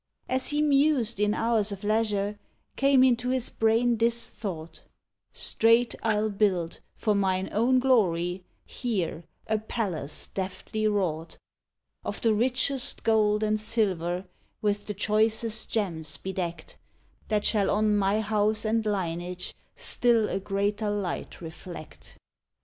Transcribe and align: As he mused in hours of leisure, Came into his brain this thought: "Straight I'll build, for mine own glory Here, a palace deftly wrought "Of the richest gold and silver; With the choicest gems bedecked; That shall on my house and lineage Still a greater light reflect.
As 0.27 0.47
he 0.47 0.63
mused 0.63 1.19
in 1.19 1.35
hours 1.35 1.71
of 1.71 1.83
leisure, 1.83 2.39
Came 2.75 3.03
into 3.03 3.29
his 3.29 3.49
brain 3.49 3.97
this 3.97 4.31
thought: 4.31 4.81
"Straight 5.31 5.93
I'll 6.01 6.31
build, 6.31 6.79
for 6.95 7.13
mine 7.13 7.49
own 7.51 7.77
glory 7.77 8.43
Here, 8.65 9.25
a 9.45 9.59
palace 9.59 10.27
deftly 10.29 10.87
wrought 10.87 11.37
"Of 12.03 12.19
the 12.21 12.33
richest 12.33 13.03
gold 13.03 13.43
and 13.43 13.61
silver; 13.61 14.25
With 14.59 14.87
the 14.87 14.95
choicest 14.95 15.69
gems 15.69 16.17
bedecked; 16.17 16.79
That 17.27 17.45
shall 17.45 17.69
on 17.69 17.95
my 17.95 18.21
house 18.21 18.65
and 18.65 18.83
lineage 18.83 19.53
Still 19.75 20.27
a 20.29 20.39
greater 20.39 20.89
light 20.89 21.41
reflect. 21.41 22.17